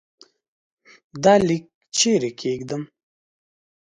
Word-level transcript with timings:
دا 1.23 1.33
لیک 1.47 1.63
چيري 1.97 2.31
کښېږدم؟ 2.39 2.81